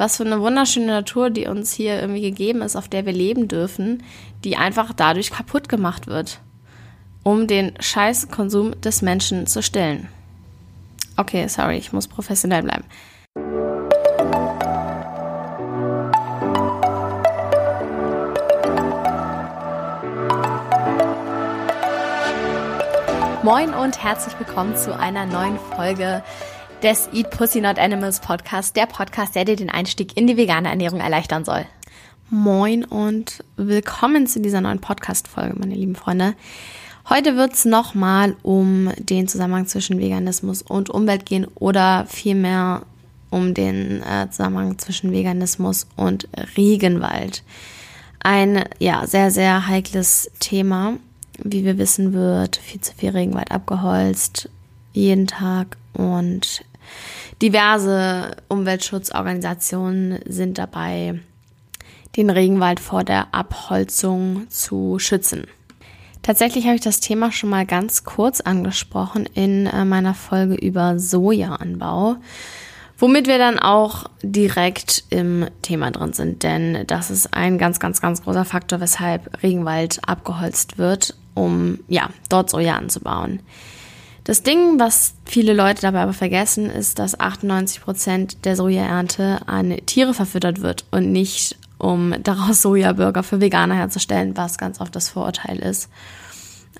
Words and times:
Was 0.00 0.16
für 0.16 0.24
eine 0.24 0.40
wunderschöne 0.40 0.86
Natur, 0.86 1.28
die 1.28 1.48
uns 1.48 1.72
hier 1.72 2.00
irgendwie 2.00 2.20
gegeben 2.20 2.62
ist, 2.62 2.76
auf 2.76 2.86
der 2.86 3.04
wir 3.04 3.12
leben 3.12 3.48
dürfen, 3.48 4.04
die 4.44 4.56
einfach 4.56 4.92
dadurch 4.92 5.32
kaputt 5.32 5.68
gemacht 5.68 6.06
wird, 6.06 6.38
um 7.24 7.48
den 7.48 7.72
Scheißkonsum 7.80 8.80
des 8.80 9.02
Menschen 9.02 9.48
zu 9.48 9.60
stillen. 9.60 10.06
Okay, 11.16 11.48
sorry, 11.48 11.78
ich 11.78 11.92
muss 11.92 12.06
professionell 12.06 12.62
bleiben. 12.62 12.84
Moin 23.42 23.74
und 23.74 24.00
herzlich 24.00 24.38
willkommen 24.38 24.76
zu 24.76 24.96
einer 24.96 25.26
neuen 25.26 25.58
Folge 25.74 26.22
des 26.82 27.08
Eat 27.12 27.30
Pussy 27.30 27.60
Not 27.60 27.78
Animals 27.78 28.20
Podcast, 28.20 28.76
der 28.76 28.86
Podcast, 28.86 29.34
der 29.34 29.44
dir 29.44 29.56
den 29.56 29.70
Einstieg 29.70 30.16
in 30.16 30.26
die 30.26 30.36
vegane 30.36 30.68
Ernährung 30.68 31.00
erleichtern 31.00 31.44
soll. 31.44 31.66
Moin 32.30 32.84
und 32.84 33.44
willkommen 33.56 34.26
zu 34.26 34.40
dieser 34.40 34.60
neuen 34.60 34.80
Podcast-Folge, 34.80 35.56
meine 35.58 35.74
lieben 35.74 35.96
Freunde. 35.96 36.34
Heute 37.08 37.36
wird 37.36 37.54
es 37.54 37.64
nochmal 37.64 38.36
um 38.42 38.90
den 38.98 39.28
Zusammenhang 39.28 39.66
zwischen 39.66 39.98
Veganismus 39.98 40.62
und 40.62 40.90
Umwelt 40.90 41.26
gehen 41.26 41.46
oder 41.54 42.06
vielmehr 42.08 42.82
um 43.30 43.54
den 43.54 44.02
äh, 44.02 44.30
Zusammenhang 44.30 44.78
zwischen 44.78 45.12
Veganismus 45.12 45.86
und 45.96 46.28
Regenwald. 46.56 47.42
Ein 48.20 48.64
ja 48.78 49.06
sehr, 49.06 49.30
sehr 49.30 49.68
heikles 49.68 50.30
Thema 50.38 50.98
wie 51.42 51.64
wir 51.64 51.78
wissen, 51.78 52.12
wird 52.12 52.56
viel 52.56 52.80
zu 52.80 52.92
viel 52.94 53.10
Regenwald 53.10 53.50
abgeholzt, 53.50 54.48
jeden 54.92 55.26
Tag. 55.26 55.76
Und 55.98 56.64
diverse 57.42 58.36
Umweltschutzorganisationen 58.48 60.20
sind 60.26 60.56
dabei, 60.56 61.20
den 62.16 62.30
Regenwald 62.30 62.80
vor 62.80 63.04
der 63.04 63.34
Abholzung 63.34 64.48
zu 64.48 64.98
schützen. 64.98 65.46
Tatsächlich 66.22 66.66
habe 66.66 66.76
ich 66.76 66.80
das 66.80 67.00
Thema 67.00 67.32
schon 67.32 67.50
mal 67.50 67.66
ganz 67.66 68.04
kurz 68.04 68.40
angesprochen 68.40 69.26
in 69.34 69.66
äh, 69.66 69.84
meiner 69.84 70.14
Folge 70.14 70.54
über 70.54 70.98
Sojaanbau. 70.98 72.16
Womit 72.98 73.28
wir 73.28 73.38
dann 73.38 73.60
auch 73.60 74.06
direkt 74.22 75.04
im 75.10 75.46
Thema 75.62 75.92
drin 75.92 76.12
sind, 76.12 76.42
denn 76.42 76.84
das 76.88 77.10
ist 77.10 77.32
ein 77.32 77.56
ganz, 77.56 77.78
ganz, 77.78 78.00
ganz 78.00 78.22
großer 78.24 78.44
Faktor, 78.44 78.80
weshalb 78.80 79.42
Regenwald 79.42 80.00
abgeholzt 80.06 80.78
wird, 80.78 81.14
um 81.34 81.78
ja, 81.86 82.10
dort 82.28 82.50
Soja 82.50 82.74
anzubauen. 82.74 83.40
Das 84.28 84.42
Ding, 84.42 84.78
was 84.78 85.14
viele 85.24 85.54
Leute 85.54 85.80
dabei 85.80 86.02
aber 86.02 86.12
vergessen, 86.12 86.68
ist, 86.68 86.98
dass 86.98 87.18
98 87.18 87.80
Prozent 87.80 88.44
der 88.44 88.56
Sojaernte 88.56 89.40
an 89.46 89.74
Tiere 89.86 90.12
verfüttert 90.12 90.60
wird 90.60 90.84
und 90.90 91.10
nicht 91.10 91.56
um 91.78 92.14
daraus 92.22 92.60
Sojaburger 92.60 93.22
für 93.22 93.40
Veganer 93.40 93.76
herzustellen, 93.76 94.36
was 94.36 94.58
ganz 94.58 94.82
oft 94.82 94.94
das 94.94 95.08
Vorurteil 95.08 95.58
ist. 95.60 95.88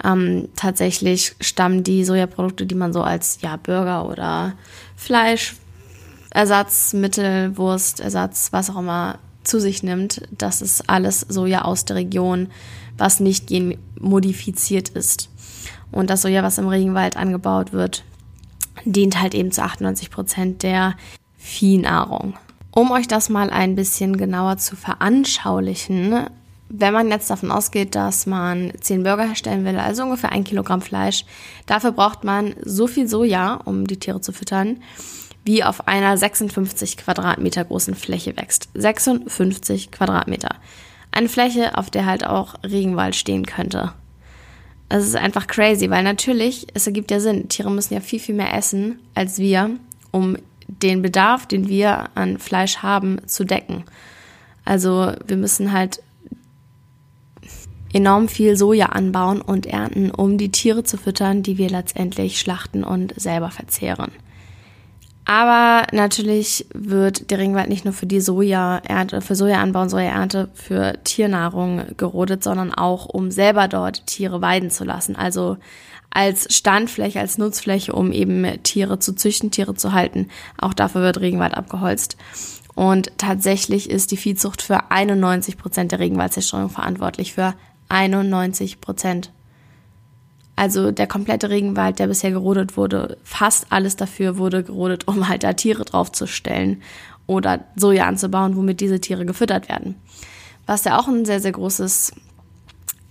Ähm, 0.05 0.51
tatsächlich 0.57 1.37
stammen 1.41 1.85
die 1.85 2.05
Sojaprodukte, 2.05 2.67
die 2.67 2.75
man 2.75 2.93
so 2.93 3.01
als 3.01 3.39
ja, 3.41 3.57
Burger 3.57 4.07
oder 4.07 4.53
Fleisch 4.95 5.57
Ersatzmittel, 6.29 7.57
Wurst, 7.57 8.01
Ersatz, 8.01 8.49
was 8.53 8.69
auch 8.69 8.81
immer 8.81 9.21
zu 9.43 9.59
sich 9.59 9.83
nimmt, 9.83 10.21
das 10.37 10.61
ist 10.61 10.91
alles 10.91 11.21
Soja 11.21 11.63
aus 11.63 11.87
der 11.87 11.97
Region, 11.97 12.51
was 12.99 13.21
nicht 13.21 13.47
genmodifiziert 13.47 14.91
ist. 14.91 15.31
Und 15.91 16.11
das 16.11 16.23
Soja, 16.23 16.43
was 16.43 16.59
im 16.59 16.69
Regenwald 16.69 17.17
angebaut 17.17 17.73
wird, 17.73 18.05
dient 18.85 19.21
halt 19.21 19.35
eben 19.35 19.53
zu 19.53 19.63
98 19.63 20.11
Prozent 20.11 20.63
der 20.63 20.95
Viehnahrung. 21.37 22.35
Um 22.71 22.91
euch 22.91 23.09
das 23.09 23.29
mal 23.29 23.51
ein 23.51 23.75
bisschen 23.75 24.17
genauer 24.17 24.59
zu 24.59 24.77
veranschaulichen, 24.77 26.29
wenn 26.69 26.93
man 26.93 27.09
jetzt 27.09 27.31
davon 27.31 27.51
ausgeht, 27.51 27.95
dass 27.95 28.27
man 28.27 28.73
10 28.79 29.03
Burger 29.03 29.27
herstellen 29.27 29.65
will, 29.65 29.79
also 29.79 30.03
ungefähr 30.03 30.33
ein 30.33 30.45
Kilogramm 30.45 30.83
Fleisch, 30.83 31.25
dafür 31.67 31.93
braucht 31.93 32.25
man 32.25 32.55
so 32.63 32.87
viel 32.87 33.09
Soja, 33.09 33.55
um 33.65 33.87
die 33.87 33.99
Tiere 33.99 34.21
zu 34.21 34.33
füttern, 34.33 34.83
wie 35.45 35.65
auf 35.65 35.89
einer 35.89 36.17
56 36.17 36.99
Quadratmeter 36.99 37.65
großen 37.65 37.95
Fläche 37.95 38.37
wächst. 38.37 38.69
56 38.75 39.91
Quadratmeter. 39.91 40.57
Eine 41.11 41.31
Fläche, 41.31 41.79
auf 41.79 41.89
der 41.89 42.05
halt 42.05 42.27
auch 42.27 42.55
Regenwald 42.63 43.17
stehen 43.17 43.47
könnte. 43.47 43.93
Es 44.89 45.07
ist 45.07 45.17
einfach 45.17 45.47
crazy, 45.47 45.91
weil 45.91 46.03
natürlich, 46.03 46.67
es 46.75 46.87
ergibt 46.87 47.11
ja 47.11 47.21
Sinn, 47.21 47.49
Tiere 47.49 47.71
müssen 47.71 47.95
ja 47.95 48.01
viel, 48.01 48.21
viel 48.21 48.35
mehr 48.35 48.55
essen 48.55 48.99
als 49.15 49.39
wir, 49.39 49.71
um 50.11 50.37
den 50.67 51.03
Bedarf, 51.03 51.47
den 51.47 51.69
wir 51.69 52.11
an 52.15 52.39
Fleisch 52.39 52.79
haben, 52.79 53.21
zu 53.27 53.45
decken. 53.45 53.85
Also 54.65 55.13
wir 55.27 55.37
müssen 55.37 55.73
halt 55.73 56.03
enorm 57.93 58.29
viel 58.29 58.57
Soja 58.57 58.87
anbauen 58.87 59.41
und 59.41 59.67
ernten, 59.67 60.11
um 60.11 60.37
die 60.37 60.51
Tiere 60.51 60.85
zu 60.85 60.99
füttern, 60.99 61.43
die 61.43 61.59
wir 61.59 61.71
letztendlich 61.71 62.39
schlachten 62.39 62.85
und 62.85 63.19
selber 63.19 63.51
verzehren. 63.51 64.13
Aber 65.31 65.87
natürlich 65.93 66.65
wird 66.73 67.31
der 67.31 67.39
Regenwald 67.39 67.69
nicht 67.69 67.85
nur 67.85 67.93
für 67.93 68.07
die 68.07 68.23
Sojaernte, 68.23 69.21
für 69.21 69.35
Sojaanbau 69.35 69.83
und 69.83 69.91
Sojaernte 69.91 70.49
für 70.55 70.95
Tiernahrung 71.05 71.83
gerodet, 71.99 72.43
sondern 72.43 72.73
auch, 72.73 73.05
um 73.05 73.31
selber 73.31 73.69
dort 73.69 74.07
Tiere 74.07 74.41
weiden 74.41 74.71
zu 74.71 74.85
lassen. 74.85 75.17
Also 75.17 75.59
als 76.09 76.57
Standfläche, 76.57 77.21
als 77.21 77.37
Nutzfläche, 77.37 77.93
um 77.93 78.11
eben 78.11 78.47
Tiere 78.63 79.01
zu 79.01 79.15
züchten, 79.15 79.51
Tiere 79.51 79.75
zu 79.75 79.93
halten. 79.93 80.29
Auch 80.57 80.73
dafür 80.73 81.03
wird 81.03 81.21
Regenwald 81.21 81.53
abgeholzt. 81.53 82.17
Und 82.75 83.13
tatsächlich 83.19 83.91
ist 83.91 84.13
die 84.13 84.17
Viehzucht 84.17 84.63
für 84.63 84.91
91 84.91 85.59
Prozent 85.59 85.93
der 85.93 85.99
Regenwaldzerstörung 85.99 86.71
verantwortlich. 86.71 87.35
Für 87.35 87.53
91 87.91 88.81
Prozent. 88.81 89.31
Also 90.59 90.91
der 90.91 91.07
komplette 91.07 91.51
Regenwald, 91.51 92.01
der 92.01 92.09
bisher 92.09 92.33
gerodet 92.33 92.77
wurde, 92.77 93.17
fast 93.23 93.69
alles 93.71 93.95
dafür 93.95 94.39
wurde 94.39 94.65
gerodet, 94.65 95.07
um 95.07 95.29
halt 95.29 95.45
da 95.45 95.53
Tiere 95.53 95.85
draufzustellen 95.85 96.83
oder 97.29 97.61
Soja 97.77 98.07
anzubauen, 98.07 98.57
womit 98.57 98.81
diese 98.81 99.01
Tiere 99.01 99.25
gefüttert 99.25 99.69
werden. 99.69 99.95
Was 100.67 100.83
ja 100.83 100.99
auch 100.99 101.07
ein 101.07 101.25
sehr, 101.25 101.39
sehr 101.39 101.53
großes 101.53 102.13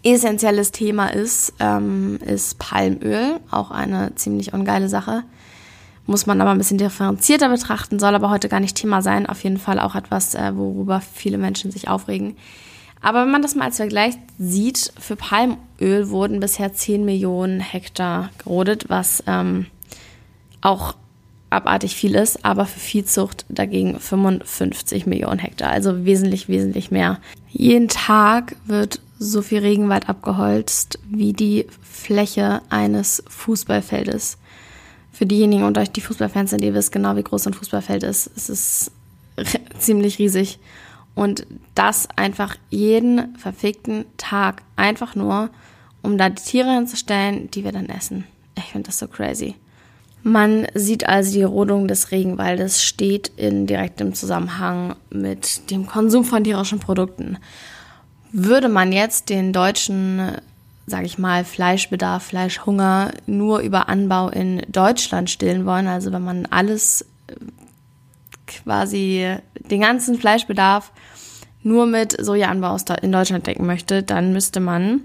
essentielles 0.03 0.71
Thema 0.71 1.07
ist, 1.07 1.53
ähm, 1.61 2.19
ist 2.25 2.59
Palmöl. 2.59 3.39
Auch 3.49 3.71
eine 3.71 4.13
ziemlich 4.15 4.51
ungeile 4.51 4.89
Sache. 4.89 5.23
Muss 6.05 6.25
man 6.25 6.41
aber 6.41 6.51
ein 6.51 6.57
bisschen 6.57 6.77
differenzierter 6.77 7.47
betrachten, 7.47 7.97
soll 7.97 8.13
aber 8.13 8.29
heute 8.29 8.49
gar 8.49 8.59
nicht 8.59 8.75
Thema 8.75 9.01
sein. 9.01 9.25
Auf 9.25 9.41
jeden 9.45 9.57
Fall 9.57 9.79
auch 9.79 9.95
etwas, 9.95 10.35
äh, 10.35 10.51
worüber 10.53 10.99
viele 10.99 11.37
Menschen 11.37 11.71
sich 11.71 11.87
aufregen. 11.87 12.35
Aber 13.01 13.21
wenn 13.21 13.31
man 13.31 13.41
das 13.41 13.55
mal 13.55 13.65
als 13.65 13.77
Vergleich 13.77 14.15
sieht, 14.39 14.91
für 14.99 15.15
Palmöl 15.15 16.09
wurden 16.09 16.39
bisher 16.39 16.73
10 16.73 17.05
Millionen 17.05 17.59
Hektar 17.59 18.29
gerodet, 18.39 18.85
was 18.89 19.23
ähm, 19.27 19.67
auch 20.61 20.95
abartig 21.49 21.95
viel 21.95 22.15
ist, 22.15 22.43
aber 22.43 22.65
für 22.65 22.79
Viehzucht 22.79 23.45
dagegen 23.49 23.99
55 23.99 25.05
Millionen 25.05 25.39
Hektar, 25.39 25.69
also 25.69 26.05
wesentlich, 26.05 26.49
wesentlich 26.49 26.91
mehr. 26.91 27.19
Jeden 27.49 27.87
Tag 27.87 28.55
wird 28.65 28.99
so 29.19 29.41
viel 29.41 29.59
Regenwald 29.59 30.09
abgeholzt 30.09 30.99
wie 31.09 31.33
die 31.33 31.65
Fläche 31.81 32.61
eines 32.69 33.23
Fußballfeldes. 33.29 34.37
Für 35.11 35.25
diejenigen 35.25 35.63
unter 35.63 35.81
euch, 35.81 35.91
die 35.91 36.01
Fußballfans 36.01 36.51
sind, 36.51 36.63
ihr 36.63 36.73
wisst 36.73 36.91
genau, 36.91 37.15
wie 37.15 37.23
groß 37.23 37.47
ein 37.47 37.53
Fußballfeld 37.53 38.03
ist. 38.03 38.29
Es 38.35 38.49
ist 38.49 38.91
ziemlich 39.79 40.19
riesig. 40.19 40.59
Und 41.17 41.47
das 41.73 42.07
einfach 42.15 42.57
jeden 42.69 43.35
verfickten 43.37 44.05
Tag. 44.17 44.61
Einfach 44.75 45.15
nur, 45.15 45.49
um 46.03 46.15
da 46.19 46.29
die 46.29 46.43
Tiere 46.43 46.71
hinzustellen, 46.71 47.49
die 47.49 47.63
wir 47.63 47.71
dann 47.71 47.89
essen. 47.89 48.25
Ich 48.55 48.65
finde 48.65 48.85
das 48.85 48.99
so 48.99 49.07
crazy. 49.07 49.55
Man 50.21 50.67
sieht 50.75 51.09
also, 51.09 51.33
die 51.33 51.41
Rodung 51.41 51.87
des 51.87 52.11
Regenwaldes 52.11 52.83
steht 52.83 53.31
in 53.35 53.65
direktem 53.65 54.13
Zusammenhang 54.13 54.95
mit 55.09 55.71
dem 55.71 55.87
Konsum 55.87 56.23
von 56.23 56.43
tierischen 56.43 56.79
Produkten. 56.79 57.39
Würde 58.31 58.69
man 58.69 58.91
jetzt 58.91 59.29
den 59.29 59.53
deutschen, 59.53 60.33
sage 60.85 61.07
ich 61.07 61.17
mal, 61.17 61.45
Fleischbedarf, 61.45 62.25
Fleischhunger 62.25 63.11
nur 63.25 63.61
über 63.61 63.89
Anbau 63.89 64.29
in 64.29 64.61
Deutschland 64.67 65.31
stillen 65.31 65.65
wollen, 65.65 65.87
also 65.87 66.11
wenn 66.11 66.23
man 66.23 66.45
alles 66.45 67.05
quasi 68.45 69.35
den 69.71 69.81
ganzen 69.81 70.19
Fleischbedarf 70.19 70.91
nur 71.67 71.85
mit 71.85 72.15
Sojaanbau 72.23 72.77
in 73.01 73.11
Deutschland 73.11 73.45
decken 73.45 73.65
möchte, 73.65 74.01
dann 74.01 74.31
müsste 74.31 74.59
man 74.59 75.01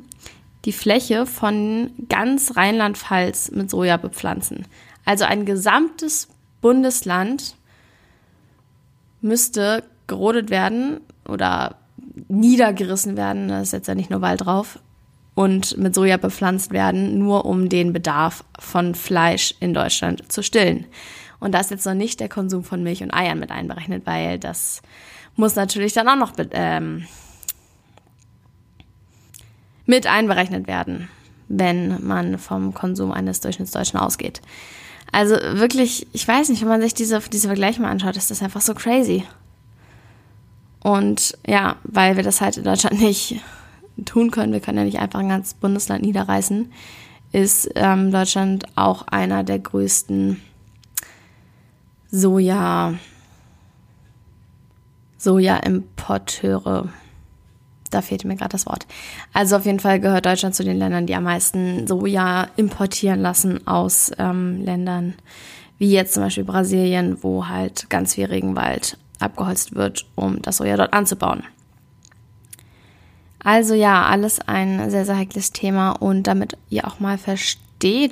die 0.64 0.72
Fläche 0.72 1.26
von 1.26 1.90
ganz 2.08 2.56
Rheinland-Pfalz 2.56 3.50
mit 3.50 3.68
Soja 3.68 3.96
bepflanzen. 3.96 4.66
Also 5.04 5.24
ein 5.24 5.44
gesamtes 5.44 6.28
Bundesland 6.60 7.56
müsste 9.20 9.82
gerodet 10.06 10.50
werden 10.50 11.00
oder 11.28 11.76
niedergerissen 12.28 13.16
werden, 13.16 13.48
da 13.48 13.60
ist 13.60 13.72
jetzt 13.72 13.88
ja 13.88 13.94
nicht 13.94 14.10
nur 14.10 14.20
Wald 14.20 14.44
drauf, 14.44 14.78
und 15.34 15.78
mit 15.78 15.94
Soja 15.94 16.18
bepflanzt 16.18 16.72
werden, 16.72 17.18
nur 17.18 17.44
um 17.46 17.68
den 17.68 17.92
Bedarf 17.92 18.44
von 18.58 18.94
Fleisch 18.94 19.54
in 19.60 19.74
Deutschland 19.74 20.30
zu 20.30 20.42
stillen. 20.42 20.86
Und 21.42 21.50
da 21.52 21.58
ist 21.58 21.72
jetzt 21.72 21.86
noch 21.86 21.94
nicht 21.94 22.20
der 22.20 22.28
Konsum 22.28 22.62
von 22.62 22.84
Milch 22.84 23.02
und 23.02 23.12
Eiern 23.12 23.40
mit 23.40 23.50
einberechnet, 23.50 24.06
weil 24.06 24.38
das 24.38 24.80
muss 25.34 25.56
natürlich 25.56 25.92
dann 25.92 26.08
auch 26.08 26.14
noch 26.14 26.34
ähm, 26.52 27.08
mit 29.84 30.06
einberechnet 30.06 30.68
werden, 30.68 31.08
wenn 31.48 32.06
man 32.06 32.38
vom 32.38 32.74
Konsum 32.74 33.10
eines 33.10 33.40
Durchschnittsdeutschen 33.40 33.98
ausgeht. 33.98 34.40
Also 35.10 35.34
wirklich, 35.34 36.06
ich 36.12 36.28
weiß 36.28 36.48
nicht, 36.48 36.62
wenn 36.62 36.68
man 36.68 36.80
sich 36.80 36.94
diese, 36.94 37.18
diese 37.18 37.48
Vergleiche 37.48 37.82
mal 37.82 37.90
anschaut, 37.90 38.16
ist 38.16 38.30
das 38.30 38.40
einfach 38.40 38.60
so 38.60 38.72
crazy. 38.72 39.24
Und 40.78 41.36
ja, 41.44 41.74
weil 41.82 42.14
wir 42.14 42.22
das 42.22 42.40
halt 42.40 42.56
in 42.56 42.62
Deutschland 42.62 43.00
nicht 43.00 43.40
tun 44.04 44.30
können, 44.30 44.52
wir 44.52 44.60
können 44.60 44.78
ja 44.78 44.84
nicht 44.84 45.00
einfach 45.00 45.18
ein 45.18 45.28
ganzes 45.28 45.54
Bundesland 45.54 46.04
niederreißen, 46.04 46.70
ist 47.32 47.68
ähm, 47.74 48.12
Deutschland 48.12 48.64
auch 48.76 49.08
einer 49.08 49.42
der 49.42 49.58
größten 49.58 50.40
Soja, 52.12 52.94
Soja-Importeure. 55.18 56.88
Da 57.90 58.02
fehlt 58.02 58.24
mir 58.24 58.36
gerade 58.36 58.50
das 58.52 58.66
Wort. 58.66 58.86
Also 59.32 59.56
auf 59.56 59.66
jeden 59.66 59.80
Fall 59.80 59.98
gehört 59.98 60.24
Deutschland 60.24 60.54
zu 60.54 60.62
den 60.62 60.78
Ländern, 60.78 61.06
die 61.06 61.14
am 61.14 61.24
meisten 61.24 61.86
Soja 61.86 62.48
importieren 62.56 63.20
lassen 63.20 63.66
aus 63.66 64.12
ähm, 64.18 64.62
Ländern 64.62 65.14
wie 65.82 65.90
jetzt 65.90 66.14
zum 66.14 66.22
Beispiel 66.22 66.44
Brasilien, 66.44 67.24
wo 67.24 67.48
halt 67.48 67.90
ganz 67.90 68.14
viel 68.14 68.26
Regenwald 68.26 68.98
abgeholzt 69.18 69.74
wird, 69.74 70.06
um 70.14 70.40
das 70.40 70.58
Soja 70.58 70.76
dort 70.76 70.92
anzubauen. 70.92 71.42
Also 73.42 73.74
ja, 73.74 74.04
alles 74.04 74.38
ein 74.38 74.90
sehr, 74.90 75.04
sehr 75.04 75.16
heikles 75.16 75.50
Thema 75.50 75.90
und 75.90 76.28
damit 76.28 76.56
ihr 76.70 76.86
auch 76.86 77.00
mal 77.00 77.18
versteht, 77.18 77.60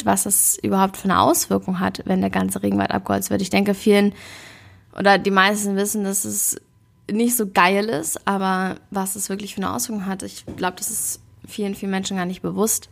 was 0.07 0.27
es 0.27 0.59
überhaupt 0.63 0.97
für 0.97 1.05
eine 1.05 1.21
Auswirkung 1.21 1.81
hat, 1.81 2.03
wenn 2.05 2.21
der 2.21 2.31
ganze 2.31 2.63
Regenwald 2.63 2.91
abgeholzt 2.91 3.31
wird. 3.31 3.43
Ich 3.43 3.51
denke, 3.51 3.75
vielen 3.75 4.15
oder 4.99 5.19
die 5.19 5.31
meisten 5.31 5.77
wissen, 5.77 6.05
dass 6.05 6.25
es 6.25 6.61
nicht 7.11 7.37
so 7.37 7.47
geil 7.49 7.89
ist, 7.89 8.27
aber 8.27 8.77
was 8.91 9.17
es 9.17 9.29
wirklich 9.29 9.55
für 9.55 9.63
eine 9.63 9.73
Auswirkung 9.73 10.07
hat, 10.07 10.23
ich 10.23 10.45
glaube, 10.57 10.77
das 10.77 10.91
ist 10.91 11.21
vielen, 11.47 11.75
vielen 11.75 11.91
Menschen 11.91 12.17
gar 12.17 12.27
nicht 12.27 12.43
bewusst. 12.43 12.89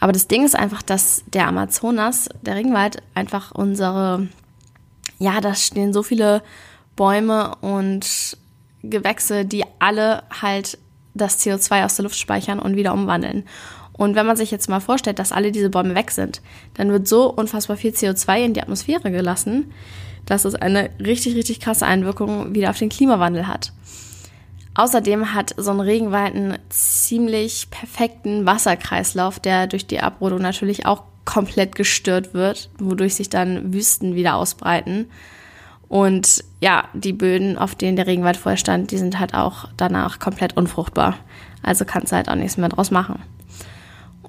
Aber 0.00 0.12
das 0.12 0.28
Ding 0.28 0.44
ist 0.44 0.56
einfach, 0.56 0.82
dass 0.82 1.24
der 1.26 1.46
Amazonas, 1.46 2.28
der 2.42 2.56
Regenwald, 2.56 3.02
einfach 3.14 3.52
unsere, 3.52 4.28
ja, 5.18 5.40
da 5.40 5.54
stehen 5.54 5.92
so 5.92 6.02
viele 6.02 6.42
Bäume 6.96 7.54
und 7.60 8.36
Gewächse, 8.82 9.44
die 9.44 9.64
alle 9.78 10.22
halt 10.40 10.78
das 11.14 11.38
CO2 11.44 11.84
aus 11.84 11.96
der 11.96 12.04
Luft 12.04 12.18
speichern 12.18 12.58
und 12.58 12.76
wieder 12.76 12.94
umwandeln. 12.94 13.44
Und 14.00 14.14
wenn 14.14 14.24
man 14.24 14.38
sich 14.38 14.50
jetzt 14.50 14.70
mal 14.70 14.80
vorstellt, 14.80 15.18
dass 15.18 15.30
alle 15.30 15.52
diese 15.52 15.68
Bäume 15.68 15.94
weg 15.94 16.10
sind, 16.10 16.40
dann 16.72 16.90
wird 16.90 17.06
so 17.06 17.30
unfassbar 17.30 17.76
viel 17.76 17.90
CO2 17.90 18.46
in 18.46 18.54
die 18.54 18.62
Atmosphäre 18.62 19.10
gelassen, 19.10 19.74
dass 20.24 20.46
es 20.46 20.54
eine 20.54 20.88
richtig, 20.98 21.36
richtig 21.36 21.60
krasse 21.60 21.84
Einwirkung 21.84 22.54
wieder 22.54 22.70
auf 22.70 22.78
den 22.78 22.88
Klimawandel 22.88 23.46
hat. 23.46 23.74
Außerdem 24.74 25.34
hat 25.34 25.54
so 25.58 25.70
ein 25.70 25.80
Regenwald 25.80 26.34
einen 26.34 26.58
ziemlich 26.70 27.68
perfekten 27.70 28.46
Wasserkreislauf, 28.46 29.38
der 29.38 29.66
durch 29.66 29.86
die 29.86 30.00
Abrodung 30.00 30.40
natürlich 30.40 30.86
auch 30.86 31.02
komplett 31.26 31.74
gestört 31.74 32.32
wird, 32.32 32.70
wodurch 32.78 33.16
sich 33.16 33.28
dann 33.28 33.74
Wüsten 33.74 34.14
wieder 34.14 34.36
ausbreiten. 34.36 35.10
Und 35.88 36.42
ja, 36.62 36.84
die 36.94 37.12
Böden, 37.12 37.58
auf 37.58 37.74
denen 37.74 37.96
der 37.96 38.06
Regenwald 38.06 38.38
vorher 38.38 38.56
stand, 38.56 38.92
die 38.92 38.98
sind 38.98 39.18
halt 39.18 39.34
auch 39.34 39.68
danach 39.76 40.20
komplett 40.20 40.56
unfruchtbar. 40.56 41.16
Also 41.62 41.84
kannst 41.84 42.12
du 42.12 42.16
halt 42.16 42.30
auch 42.30 42.34
nichts 42.34 42.56
mehr 42.56 42.70
draus 42.70 42.90
machen. 42.90 43.20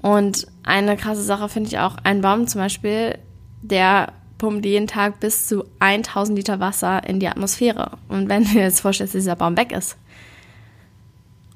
Und 0.01 0.47
eine 0.63 0.97
krasse 0.97 1.21
Sache 1.21 1.47
finde 1.49 1.69
ich 1.69 1.79
auch, 1.79 1.97
ein 2.03 2.21
Baum 2.21 2.47
zum 2.47 2.59
Beispiel, 2.61 3.17
der 3.61 4.13
pumpt 4.37 4.65
jeden 4.65 4.87
Tag 4.87 5.19
bis 5.19 5.47
zu 5.47 5.65
1000 5.79 6.37
Liter 6.37 6.59
Wasser 6.59 7.07
in 7.07 7.19
die 7.19 7.27
Atmosphäre. 7.27 7.97
Und 8.07 8.27
wenn 8.27 8.43
du 8.45 8.49
dir 8.51 8.61
jetzt 8.61 8.81
vorstellst, 8.81 9.13
dass 9.13 9.21
dieser 9.21 9.35
Baum 9.35 9.57
weg 9.57 9.71
ist 9.71 9.97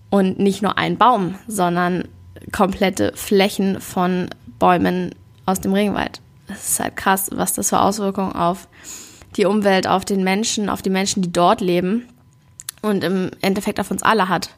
und 0.09 0.39
nicht 0.39 0.61
nur 0.61 0.77
ein 0.77 0.97
Baum, 0.97 1.35
sondern 1.47 2.07
komplette 2.51 3.13
Flächen 3.15 3.81
von 3.81 4.29
Bäumen 4.59 5.15
aus 5.45 5.61
dem 5.61 5.73
Regenwald. 5.73 6.21
Das 6.47 6.69
ist 6.69 6.79
halt 6.79 6.95
krass, 6.95 7.29
was 7.33 7.53
das 7.53 7.69
für 7.69 7.79
Auswirkungen 7.79 8.33
auf 8.33 8.67
die 9.35 9.45
Umwelt, 9.45 9.87
auf 9.87 10.05
den 10.05 10.23
Menschen, 10.23 10.69
auf 10.69 10.81
die 10.81 10.89
Menschen, 10.89 11.23
die 11.23 11.33
dort 11.33 11.61
leben 11.61 12.07
und 12.81 13.03
im 13.03 13.31
Endeffekt 13.41 13.79
auf 13.79 13.89
uns 13.89 14.03
alle 14.03 14.29
hat, 14.29 14.49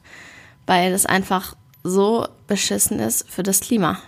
weil 0.66 0.92
es 0.92 1.06
einfach 1.06 1.56
so 1.88 2.28
beschissen 2.48 3.00
ist 3.00 3.30
für 3.30 3.44
das 3.44 3.60
Klima. 3.60 4.00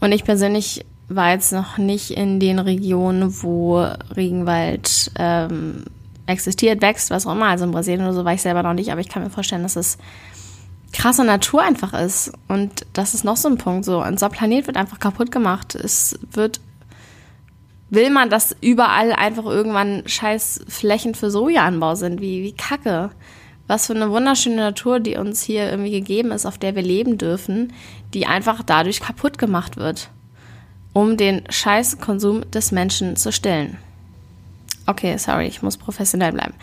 Und 0.00 0.12
ich 0.12 0.24
persönlich 0.24 0.84
war 1.08 1.30
jetzt 1.30 1.52
noch 1.52 1.78
nicht 1.78 2.10
in 2.10 2.40
den 2.40 2.58
Regionen, 2.58 3.42
wo 3.42 3.78
Regenwald 4.16 5.10
ähm, 5.18 5.84
existiert, 6.26 6.82
wächst, 6.82 7.10
was 7.10 7.26
auch 7.26 7.32
immer. 7.32 7.46
Also 7.46 7.64
in 7.64 7.70
Brasilien 7.70 8.02
oder 8.02 8.12
so 8.12 8.24
war 8.24 8.34
ich 8.34 8.42
selber 8.42 8.62
noch 8.62 8.74
nicht, 8.74 8.90
aber 8.90 9.00
ich 9.00 9.08
kann 9.08 9.22
mir 9.22 9.30
vorstellen, 9.30 9.62
dass 9.62 9.76
es 9.76 9.98
krasse 10.92 11.24
Natur 11.24 11.62
einfach 11.62 11.92
ist. 11.92 12.32
Und 12.48 12.86
das 12.92 13.14
ist 13.14 13.24
noch 13.24 13.36
so 13.36 13.48
ein 13.48 13.58
Punkt. 13.58 13.84
So, 13.84 14.02
unser 14.02 14.28
Planet 14.28 14.66
wird 14.66 14.76
einfach 14.76 14.98
kaputt 14.98 15.30
gemacht. 15.30 15.74
Es 15.74 16.18
wird 16.32 16.60
will 17.88 18.10
man, 18.10 18.30
dass 18.30 18.56
überall 18.60 19.12
einfach 19.12 19.44
irgendwann 19.44 20.02
scheiß 20.06 20.64
Flächen 20.68 21.14
für 21.14 21.30
Sojaanbau 21.30 21.94
sind. 21.94 22.20
Wie, 22.20 22.42
wie 22.42 22.52
kacke. 22.52 23.10
Was 23.66 23.86
für 23.86 23.94
eine 23.94 24.10
wunderschöne 24.10 24.56
Natur, 24.56 25.00
die 25.00 25.16
uns 25.16 25.42
hier 25.42 25.70
irgendwie 25.70 25.90
gegeben 25.90 26.30
ist, 26.30 26.46
auf 26.46 26.58
der 26.58 26.76
wir 26.76 26.82
leben 26.82 27.18
dürfen, 27.18 27.72
die 28.14 28.26
einfach 28.26 28.62
dadurch 28.62 29.00
kaputt 29.00 29.38
gemacht 29.38 29.76
wird, 29.76 30.10
um 30.92 31.16
den 31.16 31.42
scheiß 31.50 31.98
Konsum 31.98 32.48
des 32.50 32.70
Menschen 32.70 33.16
zu 33.16 33.32
stillen. 33.32 33.78
Okay, 34.86 35.16
sorry, 35.18 35.46
ich 35.46 35.62
muss 35.62 35.76
professionell 35.76 36.32
bleiben. 36.32 36.54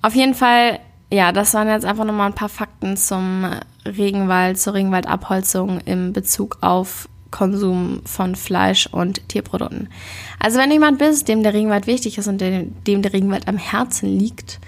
Auf 0.00 0.14
jeden 0.14 0.34
Fall, 0.34 0.80
ja, 1.10 1.32
das 1.32 1.52
waren 1.52 1.68
jetzt 1.68 1.84
einfach 1.84 2.04
nochmal 2.04 2.28
ein 2.28 2.34
paar 2.34 2.48
Fakten 2.48 2.96
zum 2.96 3.46
Regenwald, 3.84 4.58
zur 4.58 4.74
Regenwaldabholzung 4.74 5.80
im 5.80 6.12
Bezug 6.14 6.58
auf 6.62 7.08
Konsum 7.30 8.00
von 8.06 8.36
Fleisch 8.36 8.86
und 8.86 9.28
Tierprodukten. 9.28 9.90
Also 10.38 10.58
wenn 10.58 10.70
jemand 10.70 10.98
bist, 10.98 11.28
dem 11.28 11.42
der 11.42 11.52
Regenwald 11.52 11.86
wichtig 11.86 12.16
ist 12.16 12.26
und 12.26 12.40
dem, 12.40 12.74
dem 12.84 13.02
der 13.02 13.12
Regenwald 13.12 13.48
am 13.48 13.58
Herzen 13.58 14.18
liegt, 14.18 14.60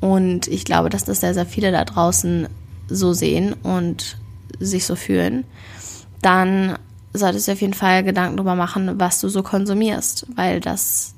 und 0.00 0.46
ich 0.48 0.64
glaube, 0.64 0.90
dass 0.90 1.04
das 1.04 1.20
sehr, 1.20 1.34
sehr 1.34 1.46
viele 1.46 1.72
da 1.72 1.84
draußen 1.84 2.48
so 2.88 3.12
sehen 3.12 3.54
und 3.62 4.18
sich 4.58 4.86
so 4.86 4.96
fühlen, 4.96 5.44
dann 6.22 6.78
solltest 7.12 7.48
du 7.48 7.52
auf 7.52 7.60
jeden 7.60 7.74
Fall 7.74 8.04
Gedanken 8.04 8.36
darüber 8.36 8.54
machen, 8.54 8.98
was 8.98 9.20
du 9.20 9.28
so 9.28 9.42
konsumierst, 9.42 10.26
weil 10.34 10.60
das 10.60 11.14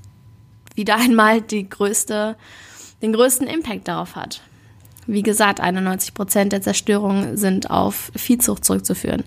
wieder 0.75 0.97
einmal 0.99 1.41
die 1.41 1.69
größte, 1.69 2.37
den 3.03 3.13
größten 3.13 3.47
Impact 3.47 3.89
darauf 3.89 4.17
hat. 4.17 4.43
Wie 5.07 5.23
gesagt, 5.23 5.61
91 5.61 6.13
Prozent 6.13 6.53
der 6.53 6.61
Zerstörungen 6.63 7.37
sind 7.37 7.70
auf 7.70 8.13
Viehzucht 8.15 8.65
zurückzuführen. 8.65 9.25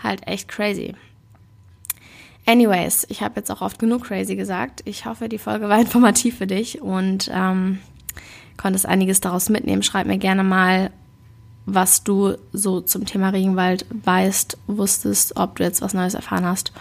Halt 0.00 0.26
echt 0.26 0.48
crazy. 0.48 0.94
Anyways, 2.46 3.04
ich 3.08 3.22
habe 3.22 3.40
jetzt 3.40 3.50
auch 3.50 3.60
oft 3.60 3.80
genug 3.80 4.04
crazy 4.04 4.36
gesagt. 4.36 4.82
Ich 4.84 5.04
hoffe, 5.04 5.28
die 5.28 5.38
Folge 5.38 5.68
war 5.68 5.80
informativ 5.80 6.38
für 6.38 6.46
dich 6.46 6.80
und 6.80 7.28
ähm, 7.32 7.80
konntest 8.56 8.86
einiges 8.86 9.20
daraus 9.20 9.48
mitnehmen. 9.48 9.82
Schreib 9.82 10.06
mir 10.06 10.18
gerne 10.18 10.44
mal, 10.44 10.90
was 11.66 12.04
du 12.04 12.36
so 12.52 12.80
zum 12.80 13.06
Thema 13.06 13.30
Regenwald 13.30 13.86
weißt, 13.90 14.56
wusstest, 14.68 15.36
ob 15.36 15.56
du 15.56 15.64
jetzt 15.64 15.82
was 15.82 15.94
Neues 15.94 16.14
erfahren 16.14 16.44
hast 16.44 16.72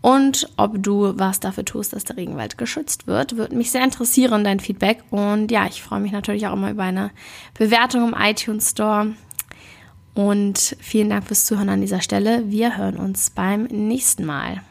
und 0.00 0.48
ob 0.56 0.82
du 0.82 1.18
was 1.18 1.40
dafür 1.40 1.64
tust, 1.64 1.92
dass 1.92 2.04
der 2.04 2.16
Regenwald 2.16 2.58
geschützt 2.58 3.06
wird. 3.06 3.36
Würde 3.36 3.56
mich 3.56 3.70
sehr 3.70 3.84
interessieren, 3.84 4.44
dein 4.44 4.60
Feedback. 4.60 5.02
Und 5.10 5.50
ja, 5.50 5.66
ich 5.66 5.82
freue 5.82 6.00
mich 6.00 6.12
natürlich 6.12 6.46
auch 6.46 6.52
immer 6.52 6.70
über 6.70 6.84
eine 6.84 7.10
Bewertung 7.54 8.08
im 8.08 8.14
iTunes 8.16 8.70
Store. 8.70 9.14
Und 10.14 10.76
vielen 10.80 11.10
Dank 11.10 11.26
fürs 11.26 11.44
Zuhören 11.44 11.68
an 11.68 11.80
dieser 11.80 12.00
Stelle. 12.00 12.50
Wir 12.50 12.76
hören 12.76 12.96
uns 12.96 13.30
beim 13.30 13.64
nächsten 13.64 14.24
Mal. 14.24 14.62